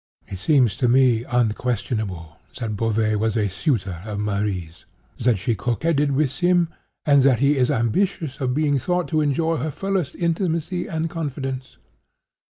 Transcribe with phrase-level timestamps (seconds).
[0.27, 4.85] It seems to me unquestionable that Beauvais was a suitor of Marie's;
[5.19, 6.69] that she coquetted with him;
[7.05, 11.77] and that he was ambitious of being thought to enjoy her fullest intimacy and confidence.